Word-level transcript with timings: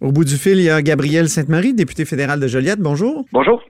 Au 0.00 0.12
bout 0.12 0.24
du 0.24 0.36
fil, 0.36 0.56
il 0.56 0.64
y 0.64 0.70
a 0.70 0.80
Gabriel 0.80 1.28
Sainte-Marie, 1.28 1.74
député 1.74 2.06
fédéral 2.06 2.40
de 2.40 2.46
Joliette. 2.46 2.80
Bonjour. 2.80 3.26
Bonjour. 3.32 3.62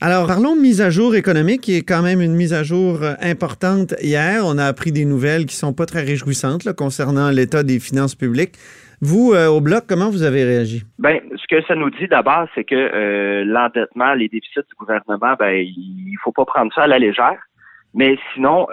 Alors, 0.00 0.28
parlons 0.28 0.54
de 0.54 0.60
mise 0.60 0.80
à 0.80 0.88
jour 0.88 1.16
économique, 1.16 1.62
qui 1.62 1.76
est 1.76 1.82
quand 1.82 2.00
même 2.00 2.20
une 2.20 2.36
mise 2.36 2.52
à 2.52 2.62
jour 2.62 3.02
euh, 3.02 3.14
importante 3.20 3.92
hier. 4.00 4.42
On 4.44 4.56
a 4.56 4.66
appris 4.66 4.92
des 4.92 5.04
nouvelles 5.04 5.46
qui 5.46 5.56
sont 5.56 5.72
pas 5.72 5.86
très 5.86 6.02
réjouissantes 6.02 6.72
concernant 6.74 7.28
l'état 7.30 7.64
des 7.64 7.80
finances 7.80 8.14
publiques. 8.14 8.54
Vous, 9.00 9.32
euh, 9.32 9.48
au 9.48 9.60
Bloc, 9.60 9.82
comment 9.88 10.10
vous 10.10 10.22
avez 10.22 10.44
réagi? 10.44 10.84
Ben, 11.00 11.18
ce 11.34 11.46
que 11.48 11.60
ça 11.66 11.74
nous 11.74 11.90
dit 11.90 12.06
d'abord, 12.06 12.46
c'est 12.54 12.62
que 12.62 12.76
euh, 12.76 13.44
l'endettement, 13.44 14.14
les 14.14 14.28
déficits 14.28 14.60
du 14.68 14.76
gouvernement, 14.78 15.34
ben, 15.36 15.56
il 15.56 16.16
faut 16.22 16.30
pas 16.30 16.44
prendre 16.44 16.72
ça 16.72 16.82
à 16.82 16.86
la 16.86 17.00
légère. 17.00 17.40
Mais 17.94 18.16
sinon, 18.32 18.66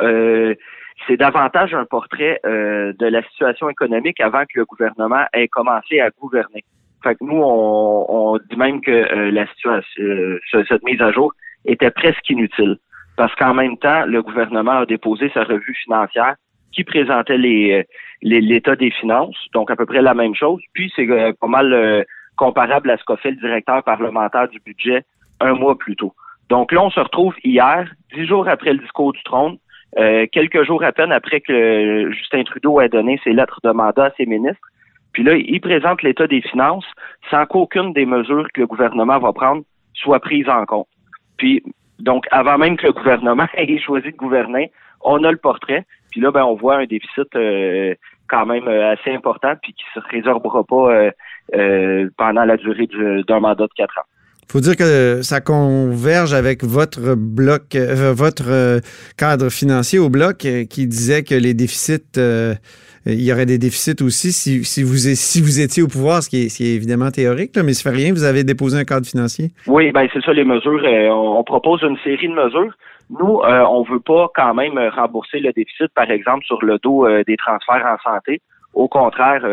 c'est 1.08 1.18
davantage 1.18 1.74
un 1.76 1.86
portrait 1.86 2.40
de 2.44 3.06
la 3.06 3.22
situation 3.30 3.70
économique 3.70 4.20
avant 4.20 4.42
que 4.42 4.60
le 4.60 4.66
gouvernement 4.66 5.26
ait 5.34 5.48
commencé 5.48 6.00
à 6.00 6.10
gouverner. 6.10 6.64
Fait 7.04 7.16
que 7.16 7.24
nous, 7.24 7.42
on, 7.42 8.38
dit 8.50 8.58
même 8.58 8.82
que 8.82 8.91
euh, 8.91 9.32
la 9.32 9.48
situation, 9.48 9.82
euh, 10.00 10.40
cette 10.68 10.84
mise 10.84 11.02
à 11.02 11.12
jour 11.12 11.34
était 11.66 11.90
presque 11.90 12.30
inutile. 12.30 12.78
Parce 13.18 13.34
qu'en 13.36 13.54
même 13.54 13.78
temps, 13.78 14.05
le 14.05 14.22
gouvernement 14.22 14.80
a 14.80 14.86
déposé 14.86 15.32
sa 15.34 15.44
revue 15.44 15.76
financière 15.84 16.36
qui 16.72 16.84
présentait 16.84 17.38
les 17.38 17.86
l'état 18.22 18.76
des 18.76 18.92
finances, 18.92 19.36
donc 19.54 19.72
à 19.72 19.76
peu 19.76 19.86
près 19.88 20.02
la 20.02 20.14
même 20.14 20.36
chose. 20.36 20.62
Puis 20.73 20.94
c'est 20.95 21.09
euh, 21.09 21.34
pas 21.40 21.48
mal 21.48 22.06
comparable 22.36 22.92
à 22.92 22.98
ce 22.98 23.04
qu'a 23.04 23.18
fait 23.18 23.31
le 23.31 23.38
directeur 23.38 23.84
parlementaire 23.84 24.48
du 24.48 24.59
budget 24.59 25.04
un 25.40 25.54
mois 25.54 25.78
plus 25.78 25.95
tôt. 25.95 26.14
Donc 26.50 26.72
là, 26.72 26.84
on 26.84 26.92
se 26.92 27.00
retrouve 27.00 27.34
hier, 27.44 27.92
dix 28.14 28.28
jours 28.28 28.48
après 28.48 28.73
le 28.73 28.80
discours 28.80 29.12
du 29.14 29.23
trône, 29.23 29.58
quelques 30.31 30.64
jours 30.64 30.84
à 30.84 30.92
peine 30.92 31.12
après 31.12 31.42
que 31.42 32.12
Justin 32.12 32.44
Trudeau 32.44 32.80
ait 32.80 32.90
donné 32.90 33.20
ses 33.23 33.34
lettres 33.34 33.59
de 33.64 33.72
mandat 33.72 34.06
à 34.06 34.12
ses 34.12 34.26
ministres, 34.26 34.70
puis 35.14 35.24
là, 35.24 35.36
il 35.36 35.60
présente 35.62 36.04
l'état 36.04 36.28
des 36.28 36.42
finances 36.42 36.86
sans 37.30 37.46
qu'aucune 37.46 37.94
des 37.94 38.06
mesures 38.06 38.48
que 38.54 38.62
le 38.62 38.68
gouvernement 38.68 39.20
va 39.20 39.34
prendre 39.34 39.64
soit 39.94 40.20
prise 40.20 40.48
en 40.50 40.66
compte. 40.66 40.88
Puis, 41.38 41.64
donc, 42.00 42.26
avant 42.31 42.58
même 42.58 42.78
que 42.78 42.88
le 42.88 42.94
gouvernement 42.94 43.48
ait 43.56 43.80
choisi 43.80 44.12
de 44.12 44.18
gouverner, 44.18 44.72
on 45.02 45.23
a 45.23 45.31
le 45.31 45.38
portrait. 45.38 45.86
Puis 46.12 46.22
là, 46.22 46.31
ben, 46.31 46.44
on 46.44 46.56
voit 46.56 46.78
un 46.78 46.86
déficit 46.86 47.36
euh, 47.36 47.95
quand 48.28 48.45
même 48.45 48.68
euh, 48.68 48.94
assez 48.94 49.12
important, 49.12 49.53
puis 49.62 49.73
qui 49.73 49.84
se 49.94 50.00
résorbera 50.09 50.64
pas 50.64 51.12
euh, 51.53 52.09
pendant 52.18 52.46
la 52.46 52.58
durée 52.58 52.88
d'un 53.28 53.40
mandat 53.40 53.66
de 53.66 53.73
quatre 53.75 53.98
ans. 54.00 54.08
faut 54.50 54.62
dire 54.62 54.78
que 54.78 55.22
ça 55.22 55.42
converge 55.42 56.34
avec 56.34 56.64
votre 56.64 57.16
bloc, 57.16 57.75
votre 57.75 58.80
cadre 59.18 59.50
financier 59.50 60.00
au 60.00 60.09
bloc 60.09 60.38
qui 60.38 60.88
disait 60.88 61.23
que 61.23 61.36
les 61.36 61.53
déficits 61.53 62.18
euh, 62.18 62.56
il 63.05 63.21
y 63.21 63.31
aurait 63.33 63.45
des 63.45 63.57
déficits 63.57 64.02
aussi 64.03 64.31
si, 64.31 64.63
si, 64.63 64.83
vous, 64.83 64.95
si 64.95 65.41
vous 65.41 65.59
étiez 65.59 65.83
au 65.83 65.88
pouvoir, 65.88 66.21
ce 66.21 66.30
qui 66.30 66.45
est, 66.45 66.75
évidemment 66.75 67.11
théorique, 67.11 67.55
là, 67.55 67.63
mais 67.63 67.73
ça 67.73 67.89
fait 67.89 67.95
rien, 67.95 68.11
vous 68.11 68.23
avez 68.23 68.44
déposé 68.44 68.77
un 68.77 68.83
cadre 68.83 69.05
financier. 69.05 69.52
Oui, 69.67 69.91
ben 69.91 70.07
c'est 70.13 70.23
ça 70.23 70.33
les 70.33 70.44
mesures. 70.44 70.83
Euh, 70.83 71.09
on, 71.09 71.44
propose 71.44 71.81
une 71.83 71.97
série 72.03 72.27
de 72.27 72.33
mesures. 72.33 72.73
Nous, 73.09 73.41
euh, 73.41 73.66
on 73.69 73.83
veut 73.83 73.99
pas 73.99 74.29
quand 74.35 74.53
même 74.53 74.77
rembourser 74.95 75.39
le 75.39 75.52
déficit, 75.52 75.88
par 75.95 76.09
exemple, 76.09 76.45
sur 76.45 76.63
le 76.63 76.77
dos 76.77 77.07
des 77.25 77.38
transferts 77.38 77.85
en 77.85 77.97
santé. 78.09 78.41
Au 78.73 78.88
contraire, 78.88 79.44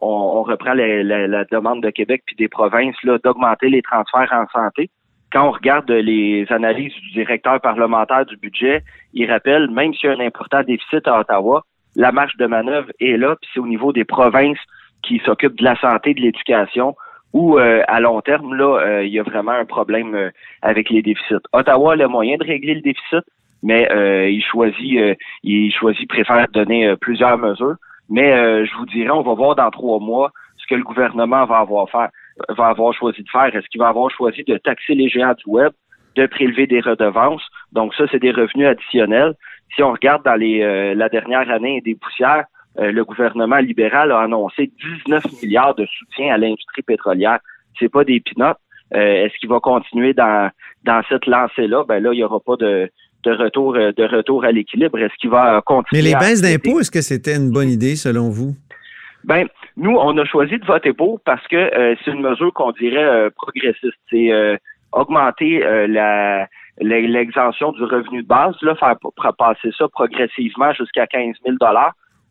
on, 0.00 0.42
reprend 0.42 0.72
la, 0.72 1.44
demande 1.44 1.82
de 1.82 1.90
Québec 1.90 2.22
puis 2.26 2.36
des 2.36 2.48
provinces 2.48 2.96
d'augmenter 3.24 3.68
les 3.68 3.82
transferts 3.82 4.32
en 4.32 4.46
santé 4.52 4.90
quand 5.32 5.48
on 5.48 5.50
regarde 5.50 5.90
les 5.90 6.46
analyses 6.50 6.92
du 6.92 7.10
directeur 7.12 7.60
parlementaire 7.60 8.26
du 8.26 8.36
budget, 8.36 8.82
il 9.14 9.30
rappelle, 9.30 9.70
même 9.70 9.94
s'il 9.94 10.10
y 10.10 10.12
a 10.12 10.16
un 10.16 10.26
important 10.26 10.62
déficit 10.62 11.08
à 11.08 11.20
Ottawa, 11.20 11.64
la 11.96 12.12
marge 12.12 12.36
de 12.36 12.46
manœuvre 12.46 12.90
est 13.00 13.16
là, 13.16 13.36
puis 13.40 13.50
c'est 13.52 13.60
au 13.60 13.66
niveau 13.66 13.92
des 13.92 14.04
provinces 14.04 14.58
qui 15.02 15.20
s'occupent 15.24 15.58
de 15.58 15.64
la 15.64 15.76
santé, 15.76 16.14
de 16.14 16.20
l'éducation, 16.20 16.94
où 17.32 17.58
euh, 17.58 17.82
à 17.88 18.00
long 18.00 18.20
terme, 18.20 18.54
là, 18.54 18.80
euh, 18.80 19.04
il 19.04 19.12
y 19.12 19.18
a 19.18 19.22
vraiment 19.22 19.52
un 19.52 19.64
problème 19.64 20.14
euh, 20.14 20.30
avec 20.60 20.90
les 20.90 21.02
déficits. 21.02 21.42
Ottawa 21.52 21.94
a 21.94 21.96
le 21.96 22.08
moyen 22.08 22.36
de 22.36 22.44
régler 22.44 22.74
le 22.74 22.82
déficit, 22.82 23.24
mais 23.62 23.88
il 24.28 24.42
choisit, 24.42 25.16
il 25.44 25.72
choisit, 25.72 26.08
préfère 26.08 26.48
donner 26.48 26.96
plusieurs 27.00 27.38
mesures. 27.38 27.76
Mais 28.10 28.32
je 28.66 28.76
vous 28.76 28.86
dirais, 28.86 29.10
on 29.10 29.22
va 29.22 29.34
voir 29.34 29.54
dans 29.54 29.70
trois 29.70 30.00
mois 30.00 30.32
ce 30.56 30.66
que 30.66 30.74
le 30.74 30.82
gouvernement 30.82 31.44
va 31.44 31.58
avoir 31.58 31.88
faire, 31.88 32.08
va 32.48 32.66
avoir 32.66 32.92
choisi 32.92 33.22
de 33.22 33.28
faire. 33.28 33.54
Est-ce 33.54 33.68
qu'il 33.68 33.80
va 33.80 33.86
avoir 33.86 34.10
choisi 34.10 34.42
de 34.42 34.58
taxer 34.58 34.94
les 34.94 35.08
géants 35.08 35.34
du 35.34 35.44
web, 35.46 35.70
de 36.16 36.26
prélever 36.26 36.66
des 36.66 36.80
redevances? 36.80 37.46
Donc 37.70 37.94
ça, 37.94 38.06
c'est 38.10 38.18
des 38.18 38.32
revenus 38.32 38.66
additionnels 38.66 39.34
si 39.74 39.82
on 39.82 39.92
regarde 39.92 40.24
dans 40.24 40.34
les, 40.34 40.62
euh, 40.62 40.94
la 40.94 41.08
dernière 41.08 41.50
année 41.50 41.80
des 41.80 41.94
poussières, 41.94 42.44
euh, 42.78 42.90
le 42.90 43.04
gouvernement 43.04 43.58
libéral 43.58 44.12
a 44.12 44.20
annoncé 44.20 44.70
19 45.06 45.24
milliards 45.42 45.74
de 45.74 45.86
soutien 45.86 46.34
à 46.34 46.38
l'industrie 46.38 46.82
pétrolière. 46.82 47.38
C'est 47.78 47.90
pas 47.90 48.04
des 48.04 48.20
pinottes. 48.20 48.58
Euh, 48.94 49.24
est-ce 49.24 49.36
qu'il 49.38 49.48
va 49.48 49.60
continuer 49.60 50.12
dans, 50.12 50.50
dans 50.84 51.02
cette 51.08 51.26
lancée-là? 51.26 51.84
Ben 51.88 52.02
là, 52.02 52.12
il 52.12 52.16
n'y 52.16 52.24
aura 52.24 52.40
pas 52.40 52.56
de, 52.56 52.90
de 53.24 53.30
retour 53.30 53.74
de 53.74 54.16
retour 54.16 54.44
à 54.44 54.52
l'équilibre. 54.52 54.98
Est-ce 54.98 55.14
qu'il 55.18 55.30
va 55.30 55.62
continuer? 55.64 56.02
Mais 56.02 56.10
les 56.10 56.16
baisses 56.16 56.42
d'impôts, 56.42 56.80
est-ce 56.80 56.90
que 56.90 57.00
c'était 57.00 57.36
une 57.36 57.50
bonne 57.50 57.70
idée 57.70 57.96
selon 57.96 58.28
vous? 58.28 58.54
Ben, 59.24 59.46
nous, 59.76 59.96
on 59.96 60.16
a 60.18 60.24
choisi 60.24 60.58
de 60.58 60.64
voter 60.66 60.92
pour 60.92 61.20
parce 61.20 61.46
que 61.48 61.96
c'est 62.04 62.10
une 62.10 62.20
mesure 62.20 62.52
qu'on 62.52 62.72
dirait 62.72 63.30
progressiste. 63.30 63.96
C'est 64.10 64.58
augmenter 64.92 65.60
la 65.88 66.48
l'exemption 66.80 67.72
du 67.72 67.84
revenu 67.84 68.22
de 68.22 68.26
base, 68.26 68.54
là, 68.62 68.74
faire 68.74 68.96
passer 69.36 69.70
ça 69.76 69.88
progressivement 69.88 70.72
jusqu'à 70.72 71.06
15 71.06 71.36
000 71.44 71.56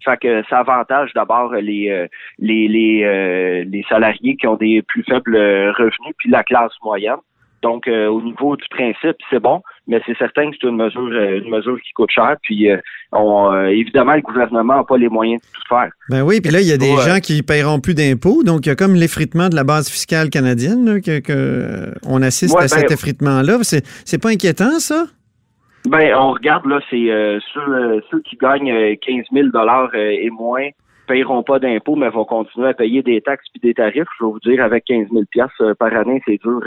fait 0.04 0.18
que 0.18 0.44
ça 0.50 0.60
avantage 0.60 1.12
d'abord 1.14 1.54
les 1.54 1.90
euh, 1.90 2.08
les 2.40 2.68
les, 2.68 3.04
euh, 3.04 3.64
les 3.68 3.84
salariés 3.88 4.36
qui 4.36 4.48
ont 4.48 4.56
des 4.56 4.82
plus 4.82 5.04
faibles 5.04 5.36
revenus 5.36 6.16
puis 6.18 6.30
la 6.30 6.44
classe 6.44 6.74
moyenne. 6.84 7.18
Donc 7.62 7.88
euh, 7.88 8.08
au 8.08 8.22
niveau 8.22 8.56
du 8.56 8.66
principe, 8.70 9.18
c'est 9.30 9.40
bon, 9.40 9.62
mais 9.88 10.02
c'est 10.06 10.18
certain 10.18 10.50
que 10.50 10.58
c'est 10.60 10.68
une 10.68 10.78
mesure 10.78 11.08
une 11.08 11.50
mesure 11.50 11.80
qui 11.82 11.92
coûte 11.94 12.10
cher. 12.12 12.36
Puis 12.42 12.68
on, 13.12 13.66
évidemment, 13.68 14.14
le 14.14 14.22
gouvernement 14.22 14.78
n'a 14.78 14.84
pas 14.84 14.98
les 14.98 15.10
moyens 15.10 15.42
de 15.42 15.48
tout 15.48 15.68
faire. 15.70 15.90
Ben 16.10 16.24
oui, 16.24 16.42
puis 16.42 16.52
là, 16.52 16.62
il 16.62 16.68
y 16.68 16.72
a 16.72 16.78
des 16.78 16.96
gens 16.98 17.20
qui 17.22 17.44
paieront 17.44 17.80
plus 17.80 17.94
d'impôts. 17.94 18.44
Donc, 18.44 18.66
il 18.66 18.70
y 18.70 18.72
a 18.72 18.76
comme 18.76 18.96
l'effritement 18.96 19.50
de 19.50 19.56
la 19.56 19.64
base 19.64 19.90
fiscale 19.90 20.30
canadienne 20.30 21.02
que, 21.02 21.94
on 22.08 22.22
assiste 22.22 22.58
à 22.58 22.68
cet 22.68 22.88
ben, 22.88 22.94
effritement-là. 22.94 23.60
C'est, 23.62 23.86
c'est 24.06 24.22
pas 24.22 24.30
inquiétant, 24.30 24.80
ça? 24.80 25.06
Ben, 25.88 26.16
on 26.16 26.32
regarde 26.32 26.66
là, 26.66 26.80
c'est 26.90 27.08
ceux, 27.54 28.02
ceux 28.10 28.22
qui 28.22 28.38
gagnent 28.38 28.96
15 28.98 29.26
000 29.34 29.48
dollars 29.50 29.94
et 29.96 30.30
moins 30.30 30.70
paieront 31.08 31.44
pas 31.44 31.60
d'impôts, 31.60 31.96
mais 31.96 32.10
vont 32.10 32.26
continuer 32.26 32.70
à 32.70 32.74
payer 32.74 33.02
des 33.04 33.22
taxes 33.22 33.48
puis 33.52 33.62
des 33.62 33.74
tarifs. 33.74 34.08
Je 34.20 34.26
vais 34.26 34.32
vous 34.32 34.40
dire, 34.40 34.64
avec 34.64 34.86
15 34.86 35.08
000 35.12 35.24
par 35.78 35.94
année, 35.94 36.22
c'est 36.26 36.40
dur 36.42 36.62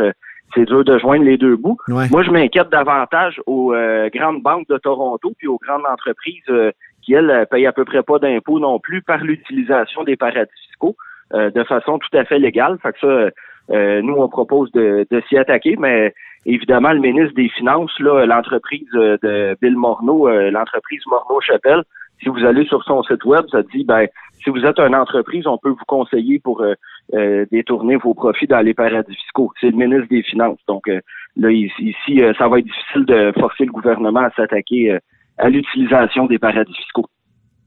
c'est 0.55 0.66
dur 0.66 0.84
de 0.84 0.99
joindre 0.99 1.25
les 1.25 1.37
deux 1.37 1.56
bouts. 1.56 1.78
Moi, 1.88 2.22
je 2.22 2.31
m'inquiète 2.31 2.71
davantage 2.71 3.41
aux 3.47 3.72
euh, 3.72 4.09
grandes 4.12 4.43
banques 4.43 4.69
de 4.69 4.78
Toronto 4.78 5.32
puis 5.37 5.49
aux 5.49 5.59
grandes 5.59 5.87
entreprises 5.91 6.43
euh, 6.49 6.71
qui, 7.03 7.15
elles, 7.15 7.31
euh, 7.31 7.44
payent 7.44 7.66
à 7.66 7.72
peu 7.72 7.84
près 7.84 8.03
pas 8.03 8.19
d'impôts 8.19 8.60
non 8.60 8.78
plus 8.78 9.03
par 9.03 9.19
l'utilisation 9.19 10.05
des 10.05 10.16
paradis 10.16 10.53
fiscaux 10.66 10.97
de 11.32 11.65
façon 11.65 11.99
tout 11.99 12.16
à 12.16 12.25
fait 12.25 12.38
légale. 12.38 12.78
Fait 12.81 12.93
que 12.93 12.99
ça, 13.00 14.03
nous, 14.03 14.15
on 14.15 14.28
propose 14.28 14.71
de, 14.71 15.05
s'y 15.28 15.37
attaquer, 15.37 15.75
mais 15.77 16.15
évidemment, 16.47 16.93
le 16.93 17.00
ministre 17.00 17.34
des 17.34 17.49
Finances, 17.49 17.99
là, 17.99 18.25
l'entreprise 18.25 18.88
de 18.93 19.56
Bill 19.61 19.76
Morneau, 19.76 20.28
l'entreprise 20.28 21.03
Morneau-Chapelle, 21.06 21.82
si 22.22 22.28
vous 22.28 22.44
allez 22.44 22.64
sur 22.66 22.82
son 22.84 23.02
site 23.02 23.25
web, 23.25 23.44
ça 23.50 23.62
dit, 23.62 23.84
ben, 23.84 24.06
si 24.42 24.50
vous 24.50 24.64
êtes 24.64 24.78
une 24.78 24.94
entreprise, 24.94 25.47
on 25.47 25.58
peut 25.58 25.70
vous 25.70 25.84
conseiller 25.86 26.38
pour 26.38 26.60
euh, 26.60 26.75
euh, 27.14 27.47
détourner 27.50 27.97
vos 27.97 28.14
profits 28.14 28.47
dans 28.47 28.60
les 28.60 28.75
paradis 28.75 29.14
fiscaux. 29.14 29.52
C'est 29.60 29.70
le 29.70 29.76
ministre 29.76 30.08
des 30.10 30.22
Finances. 30.22 30.60
Donc 30.69 30.86
euh, 30.88 31.00
là, 31.36 31.50
ici, 31.50 32.20
ça 32.38 32.48
va 32.48 32.58
être 32.58 32.66
difficile 32.66 33.06
de 33.06 33.32
forcer 33.38 33.64
le 33.64 33.72
gouvernement 33.72 34.20
à 34.20 34.30
s'attaquer 34.30 34.98
à 35.38 35.48
l'utilisation 35.48 36.26
des 36.26 36.38
paradis 36.38 36.75
fiscaux. 36.75 37.06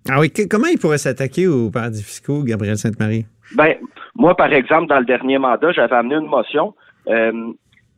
Ah 0.10 0.20
oui, 0.20 0.32
comment 0.50 0.68
il 0.68 0.78
pourrait 0.78 1.00
s'attaquer 1.00 1.48
aux 1.48 1.70
paradis 1.70 2.04
fiscaux, 2.04 2.44
Gabriel 2.44 2.78
Sainte-Marie? 2.78 3.26
Ben, 3.56 3.76
moi, 4.16 4.36
par 4.36 4.54
exemple, 4.54 4.88
dans 4.88 5.00
le 5.00 5.06
dernier 5.06 5.38
mandat, 5.38 5.72
j'avais 5.74 5.96
amené 5.96 6.16
une 6.16 6.30
motion. 6.30 6.74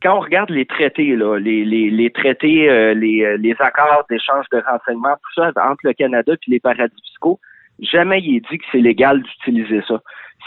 Quand 0.02 0.16
on 0.16 0.20
regarde 0.20 0.50
les 0.50 0.66
traités, 0.66 1.14
là, 1.16 1.38
les, 1.38 1.64
les, 1.64 2.10
traités, 2.10 2.94
les, 2.94 3.36
les 3.38 3.56
accords 3.58 4.04
d'échange 4.08 4.46
de 4.52 4.62
renseignements, 4.66 5.14
tout 5.14 5.42
ça 5.42 5.52
entre 5.56 5.80
le 5.84 5.92
Canada 5.92 6.32
et 6.32 6.50
les 6.50 6.60
paradis 6.60 7.02
fiscaux, 7.04 7.38
jamais 7.80 8.20
il 8.20 8.36
est 8.36 8.50
dit 8.50 8.58
que 8.58 8.64
c'est 8.72 8.78
légal 8.78 9.22
d'utiliser 9.22 9.82
ça. 9.86 10.00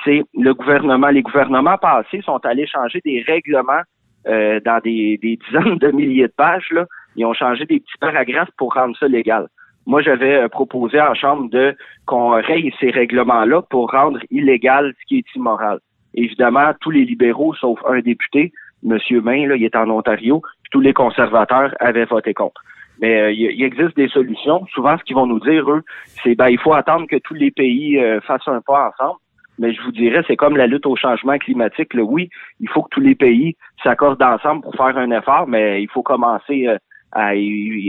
C'est 0.03 0.23
le 0.33 0.53
gouvernement, 0.53 1.09
les 1.09 1.21
gouvernements 1.21 1.77
passés 1.77 2.21
sont 2.21 2.43
allés 2.45 2.67
changer 2.67 2.99
des 3.05 3.23
règlements 3.25 3.81
euh, 4.27 4.59
dans 4.63 4.79
des, 4.79 5.19
dizaines 5.21 5.77
de 5.77 5.91
milliers 5.91 6.27
de 6.27 6.33
pages. 6.35 6.69
Là. 6.71 6.85
Ils 7.15 7.25
ont 7.25 7.33
changé 7.33 7.65
des 7.65 7.79
petits 7.79 7.97
paragraphes 7.99 8.51
pour 8.57 8.73
rendre 8.73 8.97
ça 8.97 9.07
légal. 9.07 9.47
Moi, 9.85 10.01
j'avais 10.01 10.35
euh, 10.35 10.47
proposé 10.47 11.01
en 11.01 11.13
Chambre 11.13 11.49
de 11.49 11.75
qu'on 12.05 12.29
raye 12.29 12.73
ces 12.79 12.89
règlements-là 12.89 13.63
pour 13.63 13.91
rendre 13.91 14.19
illégal 14.31 14.93
ce 14.99 15.05
qui 15.07 15.17
est 15.17 15.35
immoral. 15.35 15.79
Évidemment, 16.13 16.71
tous 16.79 16.91
les 16.91 17.05
libéraux, 17.05 17.53
sauf 17.55 17.79
un 17.85 17.99
député, 17.99 18.53
M. 18.85 18.97
Main, 19.21 19.47
là, 19.47 19.55
il 19.55 19.63
est 19.63 19.75
en 19.75 19.89
Ontario, 19.89 20.41
tous 20.71 20.81
les 20.81 20.93
conservateurs 20.93 21.73
avaient 21.79 22.05
voté 22.05 22.33
contre. 22.33 22.61
Mais 22.99 23.21
euh, 23.21 23.31
il 23.31 23.63
existe 23.63 23.95
des 23.95 24.07
solutions. 24.07 24.65
Souvent, 24.73 24.97
ce 24.97 25.03
qu'ils 25.03 25.15
vont 25.15 25.25
nous 25.25 25.39
dire, 25.39 25.69
eux, 25.69 25.83
c'est 26.23 26.35
ben 26.35 26.49
il 26.49 26.59
faut 26.59 26.73
attendre 26.73 27.07
que 27.07 27.17
tous 27.17 27.33
les 27.33 27.51
pays 27.51 27.99
euh, 27.99 28.21
fassent 28.21 28.47
un 28.47 28.61
pas 28.61 28.91
ensemble. 28.91 29.19
mais 29.57 29.73
je 29.73 29.81
vous 29.81 29.91
dirais, 29.91 30.23
c'est 30.27 30.35
comme 30.35 30.57
la 30.57 30.67
lutte 30.67 30.85
au 30.85 30.95
changement 30.95 31.37
climatique. 31.37 31.91
Oui, 31.95 32.29
il 32.59 32.69
faut 32.69 32.83
que 32.83 32.89
tous 32.89 33.01
les 33.01 33.15
pays 33.15 33.55
s'accordent 33.83 34.21
ensemble 34.21 34.61
pour 34.61 34.75
faire 34.75 34.97
un 34.97 35.11
effort, 35.11 35.47
mais 35.47 35.81
il 35.81 35.89
faut 35.89 36.03
commencer 36.03 36.67
euh, 36.67 36.77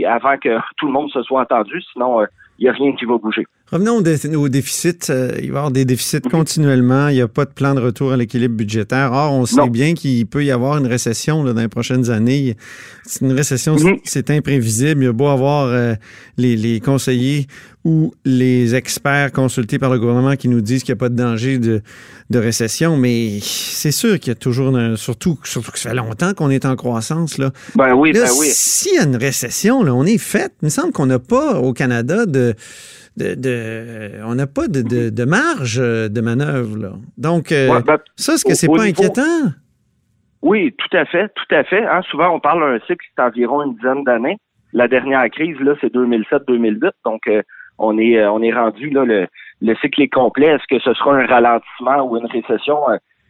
avant 0.07 0.37
que 0.37 0.57
tout 0.77 0.87
le 0.87 0.93
monde 0.93 1.09
se 1.11 1.21
soit 1.23 1.41
entendu, 1.41 1.81
sinon 1.93 2.25
il 2.57 2.63
n'y 2.63 2.69
a 2.69 2.73
rien 2.73 2.93
qui 2.93 3.05
va 3.05 3.17
bouger. 3.17 3.45
Revenons 3.71 3.97
au, 3.97 4.49
déficit. 4.49 5.09
Euh, 5.09 5.31
il 5.39 5.45
va 5.45 5.45
y 5.45 5.47
avoir 5.57 5.71
des 5.71 5.85
déficits 5.85 6.17
mhm. 6.23 6.29
continuellement. 6.29 7.07
Il 7.07 7.15
n'y 7.15 7.21
a 7.21 7.27
pas 7.27 7.45
de 7.45 7.49
plan 7.49 7.73
de 7.73 7.81
retour 7.81 8.11
à 8.11 8.17
l'équilibre 8.17 8.55
budgétaire. 8.55 9.11
Or, 9.11 9.33
on 9.33 9.47
sait 9.47 9.69
bien 9.69 9.95
qu'il 9.95 10.27
peut 10.27 10.45
y 10.45 10.51
avoir 10.51 10.77
une 10.77 10.85
récession 10.85 11.43
dans 11.43 11.59
les 11.59 11.67
prochaines 11.67 12.11
années. 12.11 12.57
C'est 13.07 13.21
une 13.21 13.31
récession, 13.31 13.75
mhm. 13.75 13.97
c'est 14.03 14.29
imprévisible. 14.29 15.01
Il 15.01 15.05
y 15.05 15.09
a 15.09 15.13
beau 15.13 15.27
avoir 15.27 15.65
euh, 15.65 15.95
les, 16.37 16.79
conseillers 16.79 17.47
ou 17.83 18.13
les 18.23 18.75
experts 18.75 19.31
consultés 19.31 19.79
par 19.79 19.89
le 19.89 19.97
gouvernement 19.97 20.35
qui 20.35 20.47
nous 20.47 20.61
disent 20.61 20.83
qu'il 20.83 20.93
n'y 20.93 20.97
a 20.97 20.99
pas 20.99 21.09
de 21.09 21.15
danger 21.15 21.57
de, 21.57 21.81
récession, 22.33 22.97
mais 22.97 23.39
c'est 23.41 23.91
sûr 23.91 24.19
qu'il 24.19 24.29
y 24.29 24.31
a 24.31 24.35
toujours, 24.35 24.77
surtout, 24.95 25.39
surtout 25.43 25.71
que 25.71 25.79
ça 25.79 25.89
fait 25.89 25.95
longtemps 25.95 26.33
qu'on 26.33 26.51
est 26.51 26.65
en 26.65 26.75
croissance. 26.75 27.39
Là. 27.39 27.51
Ben 27.75 27.93
oui, 27.95 28.11
ben 28.11 28.29
oui. 28.37 28.47
S'il 28.51 28.95
y 28.95 28.99
a 28.99 29.03
une 29.03 29.15
récession, 29.15 29.83
là, 29.83 29.93
on 29.93 30.05
est 30.05 30.19
fait. 30.19 30.51
Il 30.61 30.65
me 30.65 30.69
semble 30.69 30.91
qu'on 30.91 31.07
n'a 31.07 31.19
pas 31.19 31.59
au 31.59 31.73
Canada 31.73 32.27
de 32.27 32.55
de, 33.17 34.23
on 34.25 34.35
n'a 34.35 34.47
pas 34.47 34.67
de, 34.67 35.25
marge 35.25 35.77
de 35.77 36.21
manœuvre. 36.21 36.99
Donc, 37.17 37.51
euh, 37.51 37.79
ben, 37.81 37.97
ça, 38.15 38.33
est-ce 38.33 38.45
que 38.45 38.53
c'est 38.53 38.67
pas 38.67 38.83
inquiétant? 38.83 39.51
Oui, 40.41 40.75
tout 40.77 40.97
à 40.97 41.05
fait, 41.05 41.29
tout 41.29 41.55
à 41.55 41.63
fait. 41.63 41.85
Hein. 41.85 42.01
souvent, 42.09 42.29
on 42.29 42.39
parle 42.39 42.61
d'un 42.61 42.85
cycle 42.85 43.05
d'environ 43.17 43.63
une 43.63 43.75
dizaine 43.75 44.03
d'années. 44.03 44.37
La 44.73 44.87
dernière 44.87 45.29
crise, 45.29 45.59
là, 45.59 45.73
c'est 45.81 45.93
2007-2008. 45.93 46.91
Donc, 47.05 47.21
euh, 47.27 47.41
on 47.77 47.97
est 47.97 48.17
euh, 48.17 48.31
on 48.31 48.41
est 48.41 48.53
rendu 48.53 48.89
là, 48.89 49.05
le, 49.05 49.27
le 49.61 49.75
cycle 49.75 50.01
est 50.01 50.09
complet. 50.09 50.47
Est-ce 50.47 50.67
que 50.69 50.79
ce 50.79 50.93
sera 50.93 51.15
un 51.15 51.25
ralentissement 51.25 52.03
ou 52.03 52.17
une 52.17 52.27
récession? 52.27 52.77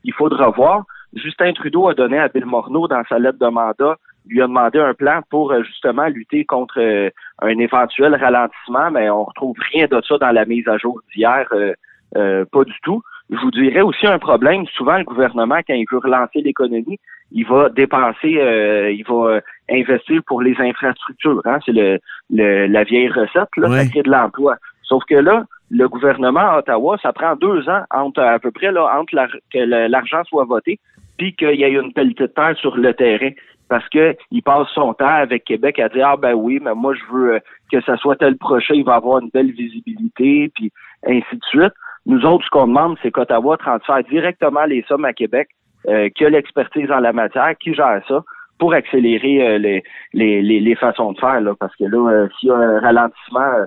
il 0.03 0.13
faudra 0.13 0.49
voir. 0.49 0.83
Justin 1.13 1.53
Trudeau 1.53 1.87
a 1.87 1.93
donné 1.93 2.19
à 2.19 2.27
Bill 2.27 2.45
Morneau 2.45 2.87
dans 2.87 3.01
sa 3.09 3.17
lettre 3.17 3.39
de 3.39 3.47
mandat 3.47 3.95
lui 4.27 4.41
a 4.41 4.47
demandé 4.47 4.79
un 4.79 4.93
plan 4.93 5.21
pour 5.29 5.51
euh, 5.51 5.63
justement 5.63 6.07
lutter 6.07 6.45
contre 6.45 6.79
euh, 6.79 7.09
un 7.41 7.57
éventuel 7.59 8.15
ralentissement, 8.15 8.91
mais 8.91 9.09
on 9.09 9.23
retrouve 9.23 9.55
rien 9.71 9.87
de 9.87 10.01
ça 10.07 10.17
dans 10.17 10.31
la 10.31 10.45
mise 10.45 10.67
à 10.67 10.77
jour 10.77 10.99
d'hier, 11.13 11.47
euh, 11.53 12.45
pas 12.51 12.63
du 12.63 12.75
tout. 12.83 13.01
Je 13.29 13.37
vous 13.37 13.51
dirais 13.51 13.81
aussi 13.81 14.05
un 14.07 14.19
problème. 14.19 14.65
Souvent, 14.67 14.97
le 14.97 15.03
gouvernement, 15.03 15.59
quand 15.67 15.73
il 15.73 15.85
veut 15.91 15.97
relancer 15.97 16.41
l'économie, 16.41 16.99
il 17.31 17.45
va 17.45 17.69
dépenser, 17.69 18.29
il 18.29 19.03
va 19.07 19.41
investir 19.69 20.21
pour 20.27 20.41
les 20.41 20.55
infrastructures. 20.59 21.41
Hein? 21.45 21.57
C'est 21.65 21.73
le, 21.73 21.99
la 22.29 22.83
vieille 22.83 23.09
recette, 23.09 23.49
là, 23.57 23.67
ça 23.69 23.89
crée 23.89 24.03
de 24.03 24.11
l'emploi. 24.11 24.57
Sauf 24.83 25.03
que 25.05 25.15
là, 25.15 25.45
le 25.71 25.89
gouvernement 25.89 26.51
à 26.51 26.59
Ottawa, 26.59 26.97
ça 27.01 27.11
prend 27.13 27.35
deux 27.35 27.67
ans 27.67 27.83
entre 27.91 28.21
à 28.21 28.37
peu 28.37 28.51
près 28.51 28.71
là, 28.71 28.87
entre 28.97 29.15
que 29.51 29.57
l'argent 29.89 30.23
soit 30.25 30.45
voté, 30.45 30.79
puis 31.17 31.35
qu'il 31.35 31.55
y 31.55 31.63
ait 31.63 31.71
une 31.71 31.93
pelletée 31.93 32.27
de 32.27 32.27
terre 32.27 32.55
sur 32.57 32.77
le 32.77 32.93
terrain 32.93 33.31
parce 33.69 33.87
que 33.89 34.15
il 34.31 34.43
passe 34.43 34.67
son 34.73 34.93
temps 34.93 35.05
avec 35.05 35.45
Québec 35.45 35.79
à 35.79 35.89
dire 35.89 36.07
ah 36.07 36.17
ben 36.17 36.33
oui 36.33 36.59
mais 36.61 36.73
moi 36.73 36.93
je 36.93 37.13
veux 37.13 37.33
euh, 37.35 37.39
que 37.71 37.81
ça 37.81 37.97
soit 37.97 38.15
tel 38.15 38.37
prochain 38.37 38.73
il 38.73 38.85
va 38.85 38.95
avoir 38.95 39.19
une 39.19 39.29
belle 39.29 39.51
visibilité 39.51 40.51
puis 40.55 40.71
ainsi 41.05 41.35
de 41.35 41.45
suite. 41.45 41.73
Nous 42.05 42.25
autres 42.25 42.45
ce 42.45 42.49
qu'on 42.49 42.67
demande 42.67 42.97
c'est 43.01 43.11
qu'Ottawa 43.11 43.57
transfère 43.57 44.03
directement 44.03 44.65
les 44.65 44.83
sommes 44.87 45.05
à 45.05 45.13
Québec 45.13 45.49
euh, 45.87 46.09
qui 46.09 46.25
a 46.25 46.29
l'expertise 46.29 46.91
en 46.91 46.99
la 46.99 47.13
matière 47.13 47.55
qui 47.59 47.73
gère 47.73 48.01
ça 48.07 48.23
pour 48.57 48.73
accélérer 48.73 49.47
euh, 49.47 49.57
les, 49.57 49.83
les, 50.13 50.41
les, 50.41 50.75
façons 50.75 51.11
de 51.11 51.19
faire 51.19 51.41
là. 51.41 51.53
Parce 51.59 51.75
que 51.75 51.83
là 51.83 52.09
euh, 52.09 52.27
s'il 52.39 52.49
y 52.49 52.51
a 52.51 52.55
un 52.55 52.79
ralentissement 52.79 53.65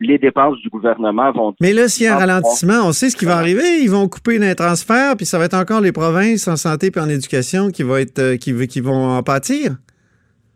les 0.00 0.18
dépenses 0.18 0.58
du 0.60 0.68
gouvernement 0.68 1.32
vont. 1.32 1.54
Mais 1.60 1.72
là, 1.72 1.88
s'il 1.88 2.06
y 2.06 2.08
a 2.08 2.16
un 2.16 2.18
ralentissement, 2.18 2.86
on 2.86 2.92
sait 2.92 3.10
ce 3.10 3.16
qui 3.16 3.24
va 3.24 3.36
arriver. 3.36 3.80
Ils 3.82 3.90
vont 3.90 4.08
couper 4.08 4.38
les 4.38 4.54
transferts, 4.54 5.16
puis 5.16 5.26
ça 5.26 5.38
va 5.38 5.44
être 5.44 5.54
encore 5.54 5.80
les 5.80 5.92
provinces 5.92 6.48
en 6.48 6.56
santé 6.56 6.90
et 6.94 7.00
en 7.00 7.08
éducation 7.08 7.70
qui 7.70 7.82
vont 7.82 7.96
être 7.96 8.18
euh, 8.18 8.36
qui, 8.36 8.66
qui 8.66 8.80
vont 8.80 9.16
en 9.16 9.22
pâtir. 9.22 9.72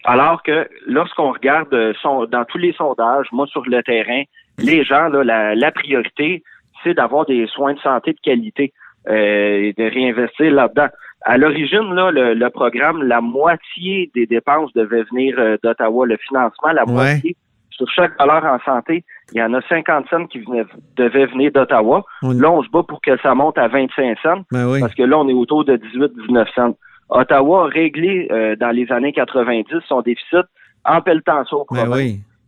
Alors 0.05 0.43
que 0.43 0.69
lorsqu'on 0.87 1.33
regarde 1.33 1.73
euh, 1.75 1.93
dans 2.31 2.45
tous 2.45 2.59
les 2.59 2.73
sondages, 2.73 3.27
moi 3.33 3.47
sur 3.49 3.63
le 3.67 3.83
terrain, 3.83 4.23
les 4.59 4.85
gens, 4.85 5.09
là, 5.09 5.55
la, 5.55 5.73
priorité, 5.73 6.43
c'est 6.83 6.95
d'avoir 6.95 7.27
des 7.27 7.47
soins 7.49 7.75
de 7.75 7.81
santé 7.81 8.13
de 8.13 8.21
qualité 8.23 8.73
euh, 9.09 9.63
et 9.63 9.75
de 9.77 9.85
réinvestir 9.85 10.53
là-dedans. 10.53 10.89
À 11.23 11.39
l'origine, 11.39 11.93
là, 11.95 12.11
le, 12.13 12.49
programme, 12.51 13.03
la 13.03 13.21
moitié 13.21 14.11
des 14.15 14.27
dépenses 14.27 14.73
devait 14.75 15.03
venir 15.11 15.37
d'Ottawa, 15.63 16.07
le 16.07 16.17
financement, 16.19 16.71
la 16.73 16.85
moitié 16.85 17.37
sur 17.77 17.89
chaque 17.91 18.19
dollar 18.19 18.45
en 18.45 18.59
santé, 18.65 19.05
il 19.33 19.39
y 19.39 19.43
en 19.43 19.53
a 19.55 19.61
50 19.69 20.07
cents 20.09 20.27
qui 20.27 20.43
devaient 20.97 21.27
venir 21.27 21.53
d'Ottawa. 21.53 22.05
Là, 22.23 22.51
on 22.51 22.63
se 22.63 22.71
bat 22.71 22.83
pour 22.83 23.01
que 23.01 23.17
ça 23.19 23.35
monte 23.35 23.59
à 23.59 23.69
25 23.69 24.19
cents, 24.23 24.43
ben 24.51 24.81
parce 24.81 24.95
que 24.95 25.03
là, 25.03 25.19
on 25.19 25.29
est 25.29 25.35
autour 25.35 25.65
de 25.65 25.77
18-19 25.77 26.55
cents. 26.55 26.77
Ottawa 27.09 27.65
a 27.65 27.67
réglé 27.69 28.29
euh, 28.31 28.57
dans 28.57 28.71
les 28.71 28.91
années 28.91 29.13
90 29.13 29.67
son 29.87 30.03
déficit 30.03 30.47
en 30.85 31.01
pelletant 31.01 31.45
ça 31.45 31.57
au 31.57 31.67
ben 31.71 31.89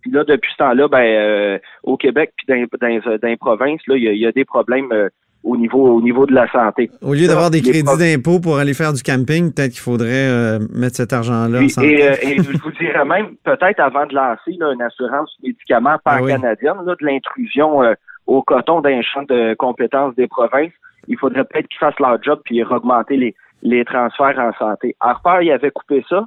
Puis 0.00 0.10
là, 0.10 0.24
depuis 0.24 0.50
ce 0.52 0.56
temps-là, 0.56 0.88
ben, 0.88 0.98
euh, 0.98 1.58
au 1.84 1.96
Québec 1.96 2.32
puis 2.36 2.46
dans, 2.48 2.66
dans, 2.80 3.16
dans, 3.16 3.28
les 3.28 3.36
provinces, 3.36 3.80
là, 3.86 3.96
il 3.96 4.02
y, 4.02 4.26
a 4.26 4.32
des 4.32 4.44
problèmes 4.44 4.90
euh, 4.92 5.08
au 5.44 5.56
niveau, 5.56 5.96
au 5.96 6.02
niveau 6.02 6.26
de 6.26 6.34
la 6.34 6.50
santé. 6.50 6.90
Au 7.02 7.14
lieu 7.14 7.26
d'avoir 7.26 7.50
des 7.50 7.62
crédits 7.62 7.98
d'impôt 7.98 8.40
pour 8.40 8.58
aller 8.58 8.74
faire 8.74 8.92
du 8.92 9.02
camping, 9.02 9.52
peut-être 9.52 9.72
qu'il 9.72 9.80
faudrait 9.80 10.28
euh, 10.28 10.58
mettre 10.74 10.96
cet 10.96 11.12
argent-là 11.12 11.62
en 11.62 11.68
santé. 11.68 12.06
Euh, 12.06 12.14
et, 12.22 12.36
je 12.36 12.58
vous 12.58 12.72
dirais 12.72 13.04
même, 13.04 13.36
peut-être 13.44 13.80
avant 13.80 14.06
de 14.06 14.14
lancer 14.14 14.52
une 14.52 14.82
assurance 14.82 15.36
médicaments 15.42 15.98
pan-canadienne, 16.04 16.74
ah 16.78 16.94
de 17.00 17.06
l'intrusion 17.06 17.82
euh, 17.82 17.94
au 18.26 18.42
coton 18.42 18.80
d'un 18.80 19.00
champ 19.02 19.22
de 19.22 19.54
compétences 19.54 20.14
des 20.16 20.26
provinces, 20.26 20.72
il 21.06 21.16
faudrait 21.16 21.44
peut-être 21.44 21.68
qu'ils 21.68 21.78
fassent 21.78 21.98
leur 22.00 22.22
job 22.22 22.40
puis 22.44 22.62
augmenter 22.62 23.16
les, 23.16 23.34
les 23.62 23.84
transferts 23.84 24.38
en 24.38 24.52
santé. 24.58 24.94
Harper, 25.00 25.38
il 25.42 25.50
avait 25.50 25.70
coupé 25.70 26.04
ça 26.08 26.26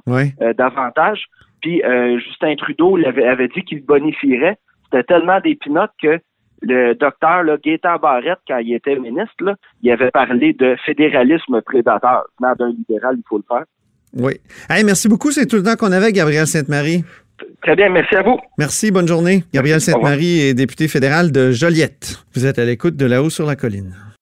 davantage, 0.58 1.26
puis 1.60 1.80
Justin 2.24 2.56
Trudeau 2.56 2.96
avait, 3.06 3.28
avait 3.28 3.48
dit 3.48 3.62
qu'il 3.62 3.84
bonifierait. 3.84 4.58
C'était 4.84 5.04
tellement 5.04 5.38
des 5.40 5.54
pinottes 5.54 5.92
que 6.02 6.18
le 6.62 6.94
docteur 6.94 7.42
là, 7.42 7.56
Gaétan 7.62 7.96
Barrette, 7.96 8.38
quand 8.46 8.58
il 8.58 8.74
était 8.74 8.96
ministre, 8.96 9.34
là, 9.40 9.56
il 9.82 9.90
avait 9.90 10.10
parlé 10.10 10.52
de 10.52 10.76
fédéralisme 10.86 11.60
prédateur. 11.62 12.24
Venant 12.40 12.54
d'un 12.58 12.70
libéral, 12.70 13.16
il 13.18 13.22
faut 13.28 13.38
le 13.38 13.44
faire. 13.48 13.64
Oui. 14.14 14.34
merci 14.84 15.08
beaucoup. 15.08 15.30
C'est 15.30 15.46
tout 15.46 15.56
le 15.56 15.62
temps 15.62 15.76
qu'on 15.76 15.92
avait, 15.92 16.12
Gabriel 16.12 16.46
Sainte-Marie. 16.46 17.04
Très 17.62 17.74
bien, 17.74 17.88
merci 17.88 18.14
à 18.14 18.22
vous. 18.22 18.38
Merci, 18.58 18.90
bonne 18.90 19.08
journée. 19.08 19.44
Gabriel 19.52 19.80
Sainte-Marie 19.80 20.40
est 20.40 20.54
député 20.54 20.88
fédéral 20.88 21.32
de 21.32 21.50
Joliette. 21.50 22.24
Vous 22.34 22.46
êtes 22.46 22.58
à 22.58 22.64
l'écoute 22.64 22.96
de 22.96 23.06
là-haut 23.06 23.30
sur 23.30 23.46
la 23.46 23.56
colline. 23.56 23.94